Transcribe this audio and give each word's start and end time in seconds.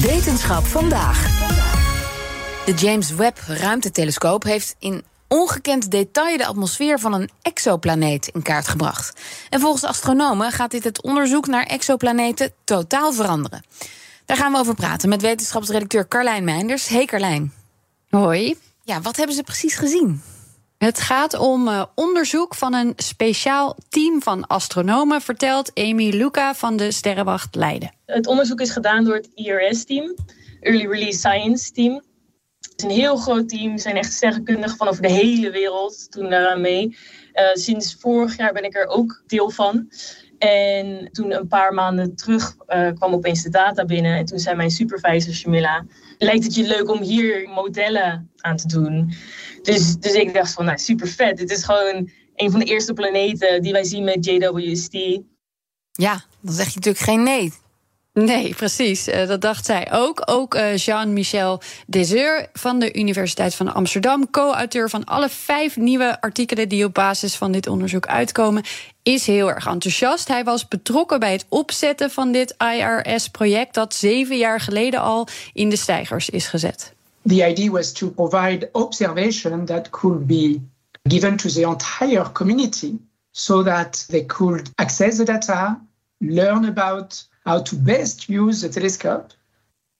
Wetenschap 0.00 0.64
vandaag. 0.64 1.26
De 2.64 2.74
James 2.74 3.10
Webb 3.10 3.38
ruimtetelescoop 3.46 4.42
heeft 4.42 4.76
in 4.78 5.04
ongekend 5.28 5.90
detail 5.90 6.36
de 6.36 6.46
atmosfeer 6.46 6.98
van 6.98 7.12
een 7.12 7.30
exoplaneet 7.42 8.26
in 8.26 8.42
kaart 8.42 8.68
gebracht. 8.68 9.20
En 9.50 9.60
volgens 9.60 9.84
astronomen 9.84 10.52
gaat 10.52 10.70
dit 10.70 10.84
het 10.84 11.02
onderzoek 11.02 11.46
naar 11.46 11.64
exoplaneten 11.64 12.52
totaal 12.64 13.12
veranderen. 13.12 13.64
Daar 14.24 14.36
gaan 14.36 14.52
we 14.52 14.58
over 14.58 14.74
praten 14.74 15.08
met 15.08 15.22
wetenschapsredacteur 15.22 16.08
Carlijn 16.08 16.44
Meinders. 16.44 16.88
Hey 16.88 17.04
Carlijn. 17.04 17.52
Hoi. 18.10 18.56
Ja, 18.82 19.00
wat 19.00 19.16
hebben 19.16 19.36
ze 19.36 19.42
precies 19.42 19.74
gezien? 19.74 20.22
Het 20.78 21.00
gaat 21.00 21.38
om 21.38 21.68
uh, 21.68 21.84
onderzoek 21.94 22.54
van 22.54 22.74
een 22.74 22.92
speciaal 22.96 23.76
team 23.88 24.22
van 24.22 24.46
astronomen, 24.46 25.20
vertelt 25.20 25.70
Amy 25.74 26.10
Luca 26.10 26.54
van 26.54 26.76
de 26.76 26.90
Sterrenwacht 26.90 27.54
Leiden. 27.54 27.92
Het 28.06 28.26
onderzoek 28.26 28.60
is 28.60 28.70
gedaan 28.70 29.04
door 29.04 29.14
het 29.14 29.30
IRS-team, 29.34 30.14
Early 30.60 30.86
Release 30.86 31.18
Science 31.18 31.72
Team. 31.72 31.94
Het 32.60 32.72
is 32.76 32.84
een 32.84 32.90
heel 32.90 33.16
groot 33.16 33.48
team, 33.48 33.78
zijn 33.78 33.96
echt 33.96 34.12
sterrenkundigen 34.12 34.76
van 34.76 34.88
over 34.88 35.02
de 35.02 35.12
hele 35.12 35.50
wereld, 35.50 36.12
doen 36.12 36.30
daaraan 36.30 36.60
mee. 36.60 36.96
Uh, 37.34 37.44
sinds 37.52 37.96
vorig 38.00 38.36
jaar 38.36 38.52
ben 38.52 38.64
ik 38.64 38.76
er 38.76 38.86
ook 38.86 39.22
deel 39.26 39.50
van. 39.50 39.90
En 40.38 41.08
toen 41.12 41.32
een 41.32 41.48
paar 41.48 41.74
maanden 41.74 42.16
terug 42.16 42.56
uh, 42.68 42.90
kwam 42.94 43.12
opeens 43.12 43.42
de 43.42 43.50
data 43.50 43.84
binnen. 43.84 44.16
En 44.16 44.24
toen 44.24 44.38
zei 44.38 44.56
mijn 44.56 44.70
supervisor 44.70 45.32
Jamila, 45.32 45.84
lijkt 46.18 46.44
het 46.44 46.54
je 46.54 46.66
leuk 46.66 46.90
om 46.90 47.02
hier 47.02 47.48
modellen 47.48 48.30
aan 48.36 48.56
te 48.56 48.68
doen? 48.68 49.12
Dus, 49.62 49.96
dus 49.96 50.12
ik 50.12 50.34
dacht 50.34 50.52
van, 50.52 50.64
nou 50.64 50.78
super 50.78 51.08
vet. 51.08 51.36
Dit 51.36 51.50
is 51.50 51.64
gewoon 51.64 52.10
een 52.34 52.50
van 52.50 52.60
de 52.60 52.66
eerste 52.66 52.92
planeten 52.92 53.62
die 53.62 53.72
wij 53.72 53.84
zien 53.84 54.04
met 54.04 54.24
JWST. 54.24 55.20
Ja, 55.92 56.24
dan 56.40 56.54
zeg 56.54 56.68
je 56.68 56.74
natuurlijk 56.74 57.04
geen 57.04 57.22
nee. 57.22 57.52
Nee, 58.24 58.54
precies. 58.54 59.08
Uh, 59.08 59.26
dat 59.26 59.40
dacht 59.40 59.66
zij 59.66 59.92
ook. 59.92 60.22
Ook 60.24 60.54
uh, 60.54 60.76
Jean-Michel 60.76 61.60
Deseur 61.86 62.48
van 62.52 62.78
de 62.78 62.94
Universiteit 62.94 63.54
van 63.54 63.74
Amsterdam, 63.74 64.30
co-auteur 64.30 64.90
van 64.90 65.04
alle 65.04 65.28
vijf 65.28 65.76
nieuwe 65.76 66.20
artikelen 66.20 66.68
die 66.68 66.84
op 66.84 66.94
basis 66.94 67.34
van 67.34 67.52
dit 67.52 67.66
onderzoek 67.66 68.06
uitkomen, 68.06 68.62
is 69.02 69.26
heel 69.26 69.48
erg 69.48 69.66
enthousiast. 69.66 70.28
Hij 70.28 70.44
was 70.44 70.68
betrokken 70.68 71.20
bij 71.20 71.32
het 71.32 71.46
opzetten 71.48 72.10
van 72.10 72.32
dit 72.32 72.54
IRS-project 72.58 73.74
dat 73.74 73.94
zeven 73.94 74.36
jaar 74.36 74.60
geleden 74.60 75.00
al 75.00 75.28
in 75.52 75.68
de 75.68 75.76
stijgers 75.76 76.30
is 76.30 76.46
gezet. 76.46 76.94
The 77.26 77.48
idea 77.48 77.70
was 77.70 77.92
to 77.92 78.10
provide 78.10 78.68
observation 78.72 79.64
that 79.64 79.90
could 79.90 80.26
be 80.26 80.60
given 81.02 81.36
to 81.36 81.48
the 81.48 81.62
entire 81.62 82.32
community 82.32 82.94
so 83.30 83.62
that 83.62 84.04
they 84.08 84.24
could 84.24 84.70
access 84.74 85.16
the 85.16 85.24
data, 85.24 85.80
learn 86.18 86.64
about 86.64 87.28
how 87.48 87.62
to 87.62 87.76
best 87.76 88.28
use 88.28 88.60
the 88.60 88.68
telescope, 88.68 89.26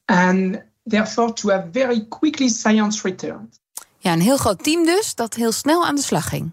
and 0.05 0.63
therefore 0.91 1.33
to 1.33 1.49
have 1.49 1.69
very 1.73 2.07
quickly 2.09 2.49
science 2.49 3.09
returns. 3.09 3.59
Ja, 3.99 4.13
een 4.13 4.21
heel 4.21 4.37
groot 4.37 4.63
team 4.63 4.85
dus 4.85 5.15
dat 5.15 5.35
heel 5.35 5.53
snel 5.53 5.87
aan 5.87 5.95
de 5.95 6.03
slag 6.03 6.29
ging. 6.29 6.51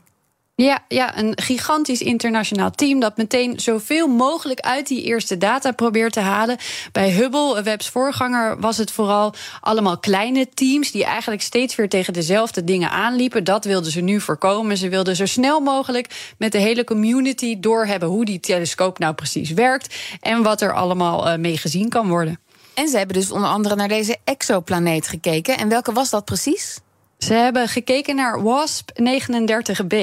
Ja, 0.58 0.80
ja, 0.88 1.18
een 1.18 1.34
gigantisch 1.42 2.02
internationaal 2.02 2.72
team 2.72 3.00
dat 3.00 3.18
meteen 3.18 3.60
zoveel 3.60 4.08
mogelijk 4.08 4.60
uit 4.60 4.88
die 4.88 5.04
eerste 5.04 5.38
data 5.38 5.72
probeert 5.72 6.14
te 6.14 6.20
halen. 6.20 6.58
Bij 6.92 7.12
Hubble, 7.12 7.64
Webb's 7.64 7.90
voorganger, 7.90 8.60
was 8.60 8.78
het 8.78 8.92
vooral 8.92 9.34
allemaal 9.62 10.00
kleine 10.00 10.50
teams 10.50 10.92
die 10.92 11.04
eigenlijk 11.04 11.42
steeds 11.42 11.76
weer 11.76 11.90
tegen 11.90 12.14
dezelfde 12.14 12.64
dingen 12.64 12.90
aanliepen. 12.90 13.44
Dat 13.44 13.66
wilden 13.66 13.92
ze 13.92 14.02
nu 14.02 14.22
voorkomen. 14.22 14.78
Ze 14.78 14.90
wilden 14.90 15.16
zo 15.16 15.26
snel 15.26 15.60
mogelijk 15.60 16.34
met 16.38 16.52
de 16.52 16.60
hele 16.60 16.84
community 16.84 17.60
doorhebben 17.60 18.10
hoe 18.10 18.26
die 18.26 18.40
telescoop 18.40 19.00
nou 19.00 19.14
precies 19.14 19.52
werkt 19.52 19.96
en 20.22 20.44
wat 20.44 20.62
er 20.62 20.74
allemaal 20.74 21.38
mee 21.38 21.58
gezien 21.58 21.90
kan 21.90 22.08
worden. 22.08 22.40
En 22.74 22.88
ze 22.88 22.98
hebben 22.98 23.16
dus 23.16 23.32
onder 23.32 23.50
andere 23.50 23.76
naar 23.76 23.88
deze 23.88 24.18
exoplaneet 24.24 25.08
gekeken. 25.08 25.58
En 25.58 25.70
welke 25.70 25.92
was 25.92 26.10
dat 26.10 26.26
precies? 26.26 26.80
Ze 27.18 27.34
hebben 27.34 27.68
gekeken 27.68 28.16
naar 28.16 28.44
WASP 28.44 28.92
39b. 28.92 29.96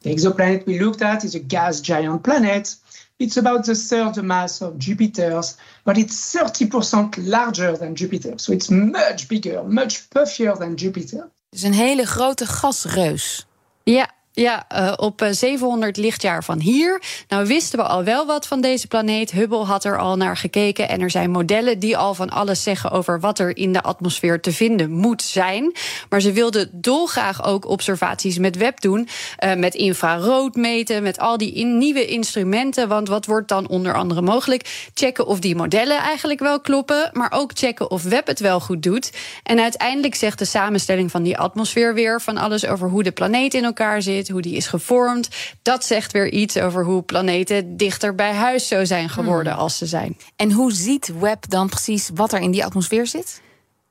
the 0.00 0.08
exoplanet 0.08 0.64
we 0.64 0.78
looked 0.80 1.02
at 1.02 1.22
is 1.22 1.34
a 1.34 1.40
gas 1.48 1.80
giant 1.82 2.22
planet. 2.22 2.78
It's 3.16 3.36
about 3.36 3.64
the 3.64 3.74
third 3.74 4.22
mass 4.22 4.60
of 4.60 4.72
Jupiter's, 4.78 5.56
but 5.82 5.96
it's 5.96 6.36
30% 6.36 7.16
larger 7.16 7.78
than 7.78 7.92
Jupiter. 7.92 8.32
So 8.36 8.52
it's 8.52 8.68
much 8.68 9.26
bigger, 9.26 9.64
much 9.64 10.08
puffier 10.08 10.56
than 10.56 10.74
Jupiter. 10.74 11.28
Dus 11.50 11.62
een 11.62 11.72
hele 11.72 12.06
grote 12.06 12.46
gasreus. 12.46 13.46
Ja, 13.82 14.10
ja, 14.40 14.66
uh, 14.72 14.92
op 14.96 15.26
700 15.30 15.96
lichtjaar 15.96 16.44
van 16.44 16.60
hier. 16.60 17.02
Nou 17.28 17.46
wisten 17.46 17.78
we 17.78 17.84
al 17.84 18.04
wel 18.04 18.26
wat 18.26 18.46
van 18.46 18.60
deze 18.60 18.86
planeet. 18.86 19.30
Hubble 19.30 19.64
had 19.64 19.84
er 19.84 19.98
al 19.98 20.16
naar 20.16 20.36
gekeken. 20.36 20.88
En 20.88 21.00
er 21.00 21.10
zijn 21.10 21.30
modellen 21.30 21.78
die 21.78 21.96
al 21.96 22.14
van 22.14 22.30
alles 22.30 22.62
zeggen 22.62 22.90
over 22.90 23.20
wat 23.20 23.38
er 23.38 23.56
in 23.56 23.72
de 23.72 23.82
atmosfeer 23.82 24.40
te 24.40 24.52
vinden 24.52 24.90
moet 24.90 25.22
zijn. 25.22 25.72
Maar 26.08 26.20
ze 26.20 26.32
wilden 26.32 26.68
dolgraag 26.72 27.44
ook 27.44 27.68
observaties 27.68 28.38
met 28.38 28.56
web 28.56 28.80
doen. 28.80 29.08
Uh, 29.44 29.54
met 29.54 29.74
infrarood 29.74 30.54
meten, 30.54 31.02
met 31.02 31.18
al 31.18 31.36
die 31.36 31.64
nieuwe 31.64 32.06
instrumenten. 32.06 32.88
Want 32.88 33.08
wat 33.08 33.26
wordt 33.26 33.48
dan 33.48 33.68
onder 33.68 33.94
andere 33.94 34.22
mogelijk? 34.22 34.88
Checken 34.94 35.26
of 35.26 35.38
die 35.38 35.56
modellen 35.56 35.98
eigenlijk 35.98 36.40
wel 36.40 36.60
kloppen. 36.60 37.10
Maar 37.12 37.32
ook 37.32 37.50
checken 37.54 37.90
of 37.90 38.02
web 38.02 38.26
het 38.26 38.40
wel 38.40 38.60
goed 38.60 38.82
doet. 38.82 39.12
En 39.42 39.60
uiteindelijk 39.60 40.14
zegt 40.14 40.38
de 40.38 40.44
samenstelling 40.44 41.10
van 41.10 41.22
die 41.22 41.38
atmosfeer 41.38 41.94
weer 41.94 42.20
van 42.20 42.36
alles 42.36 42.66
over 42.66 42.88
hoe 42.88 43.02
de 43.02 43.10
planeet 43.10 43.54
in 43.54 43.64
elkaar 43.64 44.02
zit 44.02 44.27
hoe 44.28 44.42
die 44.42 44.56
is 44.56 44.66
gevormd. 44.66 45.28
Dat 45.62 45.84
zegt 45.84 46.12
weer 46.12 46.30
iets 46.30 46.56
over 46.56 46.84
hoe 46.84 47.02
planeten 47.02 47.76
dichter 47.76 48.14
bij 48.14 48.32
huis 48.32 48.68
zo 48.68 48.84
zijn 48.84 49.08
geworden 49.08 49.56
als 49.56 49.78
ze 49.78 49.86
zijn. 49.86 50.16
En 50.36 50.52
hoe 50.52 50.72
ziet 50.72 51.12
Webb 51.20 51.44
dan 51.48 51.68
precies 51.68 52.10
wat 52.14 52.32
er 52.32 52.40
in 52.40 52.50
die 52.50 52.64
atmosfeer 52.64 53.06
zit? 53.06 53.40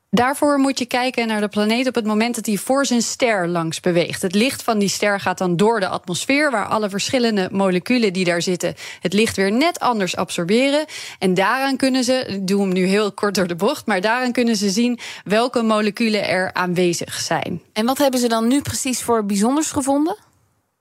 Daarvoor 0.10 0.58
moet 0.58 0.80
je 0.80 0.86
kijken 0.86 1.28
naar 1.28 1.42
de 1.42 1.48
planeet 1.48 1.88
op 1.88 1.96
het 1.96 2.06
moment 2.06 2.36
dat 2.36 2.46
hij 2.46 2.58
voor 2.58 2.86
zijn 2.86 3.02
ster 3.02 3.48
langs 3.48 3.80
beweegt. 3.80 4.22
Het 4.22 4.36
licht 4.36 4.64
van 4.64 4.80
die 4.80 4.90
ster 4.90 5.20
gaat 5.20 5.38
dan 5.38 5.56
door 5.56 5.80
de 5.80 5.88
atmosfeer, 5.88 6.52
waar 6.52 6.66
alle 6.66 6.90
verschillende 6.90 7.50
moleculen 7.52 8.14
die 8.14 8.26
daar 8.26 8.42
zitten 8.42 8.76
het 9.00 9.14
licht 9.14 9.36
weer 9.36 9.52
net 9.52 9.80
anders 9.80 10.16
absorberen. 10.16 10.86
En 11.20 11.34
daaraan 11.34 11.78
kunnen 11.78 12.04
ze, 12.04 12.14
ik 12.14 12.48
doe 12.48 12.62
hem 12.62 12.74
nu 12.74 12.86
heel 12.86 13.12
kort 13.12 13.36
door 13.36 13.48
de 13.48 13.56
bocht, 13.56 13.86
maar 13.86 14.02
daaraan 14.02 14.32
kunnen 14.32 14.56
ze 14.56 14.70
zien 14.70 15.00
welke 15.24 15.62
moleculen 15.62 16.28
er 16.28 16.54
aanwezig 16.54 17.14
zijn. 17.14 17.62
En 17.74 17.86
wat 17.86 17.98
hebben 17.98 18.20
ze 18.20 18.28
dan 18.28 18.48
nu 18.48 18.62
precies 18.62 19.02
voor 19.02 19.26
bijzonders 19.26 19.72
gevonden? 19.72 20.16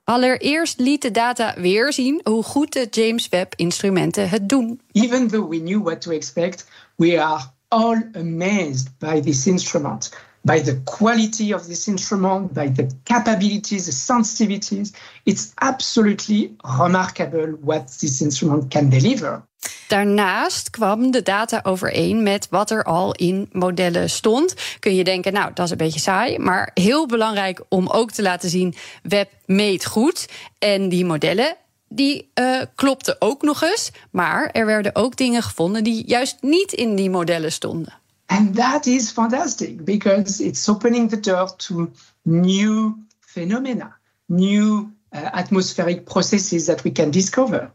Allereerst 0.07 0.79
liet 0.79 1.03
de 1.03 1.11
data 1.11 1.55
weer 1.57 1.93
zien 1.93 2.21
hoe 2.25 2.43
goed 2.43 2.73
de 2.73 2.87
James 2.91 3.29
Webb-instrumenten 3.29 4.29
het 4.29 4.49
doen. 4.49 4.81
Even 4.93 5.29
though 5.29 5.49
we 5.49 5.59
knew 5.59 5.83
what 5.83 6.01
to 6.01 6.11
expect, 6.11 6.67
we 6.97 7.23
are 7.23 7.41
all 7.69 8.09
amazed 8.13 8.99
by 8.99 9.21
this 9.21 9.47
instrument, 9.47 10.19
by 10.47 10.61
the 10.63 10.81
quality 10.85 11.53
of 11.53 11.67
this 11.67 11.87
instrument, 11.89 12.53
by 12.53 12.69
the 12.69 12.87
capabilities, 13.03 13.85
the 13.85 13.93
sensitivities. 13.93 14.93
It's 15.25 15.53
absolutely 15.55 16.57
remarkable 16.79 17.59
what 17.61 17.99
this 17.99 18.21
instrument 18.21 18.71
can 18.71 18.89
deliver. 18.89 19.43
Daarnaast 19.89 20.71
kwam 20.71 21.11
de 21.11 21.23
data 21.23 21.61
overeen 21.63 22.23
met 22.23 22.47
wat 22.51 22.71
er 22.71 22.85
al 22.85 23.13
in 23.13 23.49
modellen 23.53 24.11
stond. 24.11 24.55
Kun 24.79 24.95
je 24.95 25.05
denken, 25.05 25.33
nou, 25.33 25.51
dat 25.55 25.65
is 25.65 25.71
een 25.71 25.77
beetje 25.77 26.01
saai. 26.01 26.39
Maar 26.39 26.71
heel 26.75 27.07
belangrijk 27.07 27.63
om 27.69 27.89
ook 27.89 28.11
te 28.11 28.23
laten 28.23 28.51
zien: 28.51 28.75
web 29.03 29.31
meet 29.47 29.87
goed. 29.87 30.29
En 30.59 30.89
die 30.89 31.05
modellen 31.05 31.57
die 31.89 32.31
uh, 32.35 32.63
klopte 32.75 33.17
ook 33.19 33.43
nog 33.43 33.63
eens. 33.63 33.91
Maar 34.11 34.51
er 34.53 34.67
werden 34.67 34.95
ook 34.95 35.17
dingen 35.17 35.43
gevonden 35.43 35.85
die 35.85 36.07
juist 36.07 36.37
niet 36.41 36.73
in 36.73 36.95
die 36.95 37.11
modellen 37.11 37.53
stonden. 37.53 38.05
And 38.27 38.55
that 38.57 38.87
is 38.87 39.11
fantastic 39.13 39.85
because 39.85 40.41
it's 40.41 40.69
opening 40.69 41.09
the 41.11 41.21
door 41.21 41.57
to 41.57 41.91
new 42.23 42.95
phenomena, 43.21 43.97
new 44.27 44.91
uh, 45.13 45.19
atmospheric 45.33 46.05
processes 46.05 46.67
that 46.67 46.83
we 46.83 46.91
can 46.91 47.11
discover. 47.11 47.71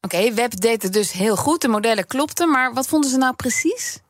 Oké, 0.00 0.16
okay, 0.16 0.34
Webb 0.34 0.60
deed 0.60 0.82
het 0.82 0.92
dus 0.92 1.12
heel 1.12 1.36
goed. 1.36 1.60
De 1.60 1.68
modellen 1.68 2.06
klopten, 2.06 2.50
maar 2.50 2.74
wat 2.74 2.86
vonden 2.86 3.10
ze 3.10 3.16
nou 3.16 3.34
precies? 3.34 4.00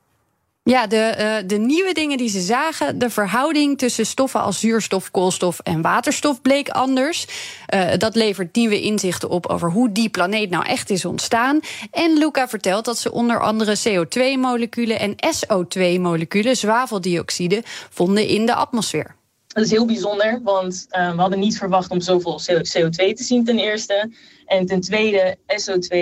Ja, 0.68 0.86
de, 0.86 1.14
uh, 1.18 1.48
de 1.48 1.56
nieuwe 1.56 1.92
dingen 1.92 2.18
die 2.18 2.28
ze 2.28 2.40
zagen, 2.40 2.98
de 2.98 3.10
verhouding 3.10 3.78
tussen 3.78 4.06
stoffen 4.06 4.40
als 4.40 4.60
zuurstof, 4.60 5.10
koolstof 5.10 5.58
en 5.58 5.82
waterstof 5.82 6.42
bleek 6.42 6.68
anders. 6.68 7.26
Uh, 7.74 7.96
dat 7.96 8.14
levert 8.14 8.56
nieuwe 8.56 8.80
inzichten 8.80 9.28
op 9.28 9.46
over 9.46 9.70
hoe 9.70 9.92
die 9.92 10.08
planeet 10.08 10.50
nou 10.50 10.64
echt 10.64 10.90
is 10.90 11.04
ontstaan. 11.04 11.60
En 11.90 12.18
Luca 12.18 12.48
vertelt 12.48 12.84
dat 12.84 12.98
ze 12.98 13.12
onder 13.12 13.40
andere 13.40 13.76
CO2-moleculen 13.78 14.98
en 14.98 15.14
SO2-moleculen, 15.14 16.56
zwaveldioxide, 16.56 17.62
vonden 17.90 18.26
in 18.26 18.46
de 18.46 18.54
atmosfeer. 18.54 19.16
Dat 19.46 19.64
is 19.64 19.70
heel 19.70 19.86
bijzonder, 19.86 20.40
want 20.42 20.86
uh, 20.90 21.14
we 21.14 21.20
hadden 21.20 21.38
niet 21.38 21.58
verwacht 21.58 21.90
om 21.90 22.00
zoveel 22.00 22.40
CO2 22.40 22.90
te 22.90 23.22
zien 23.22 23.44
ten 23.44 23.58
eerste. 23.58 24.10
En 24.46 24.66
ten 24.66 24.80
tweede, 24.80 25.36
SO2 25.46 25.96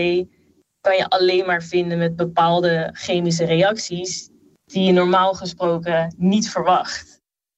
kan 0.81 0.97
je 0.97 1.09
alleen 1.09 1.47
maar 1.47 1.63
vinden 1.63 1.99
met 1.99 2.17
bepaalde 2.17 2.91
chemische 2.93 3.45
reacties 3.45 4.33
die 4.65 4.83
je 4.83 4.93
normaal 4.93 5.35
gesproken 5.35 6.15
niet 6.19 6.51
verwacht. 6.51 7.15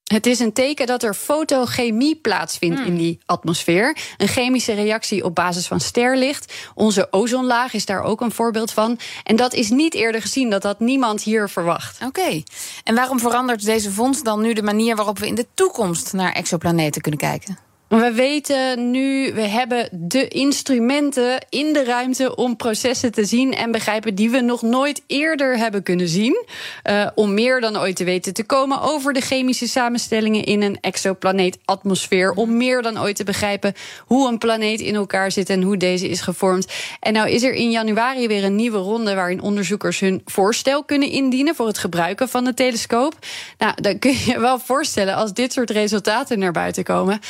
Het 0.07 0.27
is 0.27 0.39
een 0.39 0.53
teken 0.53 0.87
dat 0.87 1.03
er 1.03 1.15
fotochemie 1.15 2.17
plaatsvindt 2.17 2.81
in 2.81 2.97
die 2.97 3.19
atmosfeer. 3.25 3.97
Een 4.17 4.29
chemische 4.29 4.73
reactie 4.73 5.25
op 5.25 5.35
basis 5.35 5.67
van 5.67 5.81
sterlicht. 5.81 6.55
Onze 6.75 7.07
ozonlaag 7.11 7.73
is 7.73 7.87
daar 7.87 8.03
ook 8.03 8.21
een 8.21 8.33
voorbeeld 8.33 8.73
van. 8.73 8.99
En 9.25 9.37
dat 9.37 9.55
is 9.55 9.71
niet 9.71 9.95
eerder 9.95 10.21
gezien, 10.21 10.51
dat 10.51 10.63
had 10.63 10.81
niemand 10.81 11.23
hier 11.23 11.49
verwacht. 11.49 12.05
Oké. 12.05 12.43
En 12.85 12.95
waarom 12.95 13.21
verandert 13.21 13.65
deze 13.65 13.93
vondst 13.93 14.25
dan 14.25 14.41
nu 14.41 14.53
de 14.53 14.63
manier 14.63 14.97
waarop 14.97 15.19
we 15.19 15.27
in 15.27 15.35
de 15.35 15.47
toekomst 15.55 16.13
naar 16.13 16.33
exoplaneten 16.33 17.01
kunnen 17.01 17.21
kijken? 17.21 17.66
We 17.89 18.13
weten 18.13 18.91
nu, 18.91 19.33
we 19.35 19.41
hebben 19.41 19.89
de 19.93 20.29
instrumenten 20.29 21.47
in 21.49 21.73
de 21.73 21.85
ruimte 21.85 22.37
om 22.37 22.57
processen 22.57 23.13
te 23.13 23.25
zien 23.25 23.55
en 23.55 23.71
begrijpen 23.71 24.15
die 24.15 24.31
we 24.31 24.41
nog 24.41 24.63
nooit 24.63 25.03
eerder 25.07 25.59
hebben 25.59 25.83
kunnen 25.83 26.09
zien. 26.09 26.47
Uh, 26.91 27.07
om 27.15 27.35
meer 27.35 27.61
dan 27.61 27.79
ooit 27.79 27.97
te 27.97 28.05
weten 28.05 28.35
te 28.35 28.45
komen 28.45 28.81
over 28.81 29.13
de 29.13 29.21
chemische 29.21 29.69
samenstellingen 29.69 30.45
in 30.45 30.63
een 30.63 30.79
exoplaneetatmosfeer. 30.81 32.33
Om 32.33 32.57
meer 32.57 32.83
dan 32.83 33.01
ooit 33.01 33.17
te 33.17 33.25
begrijpen 33.25 33.75
hoe 34.07 34.29
een 34.29 34.39
planeet 34.39 34.81
in 34.81 34.95
elkaar 34.95 35.31
zit 35.31 35.51
en 35.51 35.63
hoe 35.63 35.77
deze 35.77 36.09
is 36.09 36.21
gevormd. 36.21 36.73
En 37.01 37.13
nou 37.13 37.29
is 37.29 37.43
er 37.43 37.55
in 37.55 37.71
januari 37.71 38.27
weer 38.27 38.45
een 38.45 38.57
nieuwe 38.57 38.79
ronde 38.79 39.15
waarin 39.15 39.43
onderzoekers 39.43 40.01
hun 40.01 40.23
voorstel 40.25 40.85
kunnen 40.85 41.11
indienen 41.11 41.55
voor 41.55 41.67
het 41.67 41.79
gebruiken 41.79 42.29
van 42.29 42.45
de 42.45 42.55
telescoop. 42.55 43.15
Nou, 43.59 43.73
dan 43.83 43.99
kun 43.99 44.11
je 44.11 44.25
je 44.27 44.41
wel 44.41 44.59
voorstellen 44.59 45.15
als 45.15 45.33
dit 45.33 45.53
soort 45.53 45.71
resultaten 45.71 46.39
naar 46.39 46.53
buiten 46.53 46.85
komen 46.85 47.21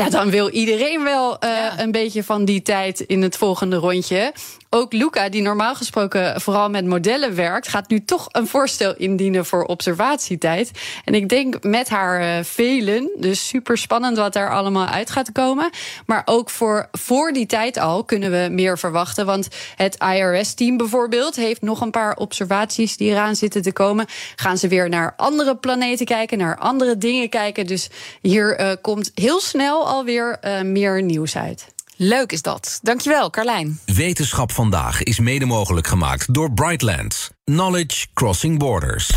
ja, 0.00 0.10
dan 0.10 0.30
wil 0.30 0.48
iedereen 0.48 1.02
wel 1.02 1.36
uh, 1.44 1.50
ja. 1.50 1.80
een 1.80 1.90
beetje 1.90 2.24
van 2.24 2.44
die 2.44 2.62
tijd 2.62 3.00
in 3.00 3.22
het 3.22 3.36
volgende 3.36 3.76
rondje. 3.76 4.32
Ook 4.72 4.92
Luca, 4.92 5.28
die 5.28 5.42
normaal 5.42 5.74
gesproken 5.74 6.40
vooral 6.40 6.70
met 6.70 6.86
modellen 6.86 7.34
werkt, 7.34 7.68
gaat 7.68 7.88
nu 7.88 8.04
toch 8.04 8.28
een 8.30 8.46
voorstel 8.46 8.94
indienen 8.96 9.46
voor 9.46 9.64
observatietijd. 9.64 10.70
En 11.04 11.14
ik 11.14 11.28
denk 11.28 11.62
met 11.62 11.88
haar 11.88 12.20
uh, 12.20 12.44
velen, 12.44 13.10
dus 13.16 13.48
super 13.48 13.78
spannend 13.78 14.16
wat 14.16 14.32
daar 14.32 14.50
allemaal 14.50 14.86
uit 14.86 15.10
gaat 15.10 15.32
komen. 15.32 15.70
Maar 16.06 16.22
ook 16.24 16.50
voor, 16.50 16.88
voor 16.92 17.32
die 17.32 17.46
tijd 17.46 17.78
al 17.78 18.04
kunnen 18.04 18.30
we 18.30 18.48
meer 18.50 18.78
verwachten. 18.78 19.26
Want 19.26 19.48
het 19.76 19.96
IRS-team 20.14 20.76
bijvoorbeeld 20.76 21.36
heeft 21.36 21.62
nog 21.62 21.80
een 21.80 21.90
paar 21.90 22.16
observaties 22.16 22.96
die 22.96 23.10
eraan 23.10 23.36
zitten 23.36 23.62
te 23.62 23.72
komen. 23.72 24.06
Gaan 24.36 24.58
ze 24.58 24.68
weer 24.68 24.88
naar 24.88 25.14
andere 25.16 25.56
planeten 25.56 26.06
kijken, 26.06 26.38
naar 26.38 26.58
andere 26.58 26.98
dingen 26.98 27.28
kijken. 27.28 27.66
Dus 27.66 27.88
hier 28.22 28.60
uh, 28.60 28.72
komt 28.80 29.10
heel 29.14 29.40
snel 29.40 29.86
alweer 29.86 30.38
uh, 30.44 30.60
meer 30.60 31.02
nieuws 31.02 31.36
uit. 31.36 31.66
Leuk 32.02 32.32
is 32.32 32.42
dat. 32.42 32.78
Dankjewel, 32.82 33.30
Carlijn. 33.30 33.80
Wetenschap 33.84 34.52
vandaag 34.52 35.02
is 35.02 35.18
mede 35.18 35.44
mogelijk 35.44 35.86
gemaakt 35.86 36.34
door 36.34 36.52
Brightlands. 36.52 37.30
Knowledge 37.44 38.06
Crossing 38.14 38.58
Borders. 38.58 39.10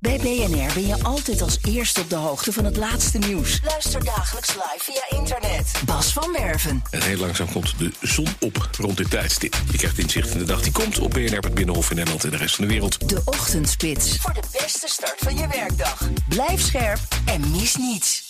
Bij 0.00 0.18
BNR 0.18 0.72
ben 0.74 0.86
je 0.86 0.96
altijd 1.02 1.42
als 1.42 1.58
eerste 1.62 2.00
op 2.00 2.10
de 2.10 2.16
hoogte 2.16 2.52
van 2.52 2.64
het 2.64 2.76
laatste 2.76 3.18
nieuws. 3.18 3.60
Luister 3.64 4.04
dagelijks 4.04 4.54
live 4.54 4.78
via 4.78 5.18
internet. 5.18 5.72
Bas 5.84 6.12
van 6.12 6.32
Werven. 6.32 6.82
En 6.90 7.02
heel 7.02 7.18
langzaam 7.18 7.52
komt 7.52 7.78
de 7.78 7.90
zon 8.00 8.28
op 8.40 8.68
rond 8.78 8.96
dit 8.96 9.10
tijdstip. 9.10 9.56
Je 9.70 9.76
krijgt 9.76 9.98
inzicht 9.98 10.30
in 10.30 10.38
de 10.38 10.44
dag 10.44 10.62
die 10.62 10.72
komt 10.72 10.98
op 10.98 11.10
BNR, 11.10 11.38
het 11.38 11.54
Binnenhof 11.54 11.90
in 11.90 11.96
Nederland 11.96 12.24
en 12.24 12.30
de 12.30 12.36
rest 12.36 12.54
van 12.54 12.64
de 12.64 12.70
wereld. 12.70 13.08
De 13.08 13.22
Ochtendspits. 13.24 14.16
Voor 14.16 14.34
de 14.34 14.58
beste 14.60 14.88
start 14.88 15.18
van 15.18 15.36
je 15.36 15.48
werkdag. 15.48 16.08
Blijf 16.28 16.60
scherp 16.60 17.00
en 17.24 17.50
mis 17.50 17.76
niets. 17.76 18.25